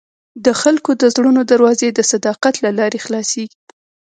[0.45, 3.59] د خلکو د زړونو دروازې د صداقت له لارې خلاصېږي.